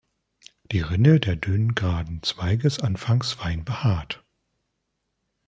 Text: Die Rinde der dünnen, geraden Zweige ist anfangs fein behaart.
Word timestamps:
Die 0.71 0.79
Rinde 0.79 1.19
der 1.19 1.35
dünnen, 1.35 1.75
geraden 1.75 2.23
Zweige 2.23 2.65
ist 2.65 2.83
anfangs 2.83 3.33
fein 3.33 3.63
behaart. 3.63 4.25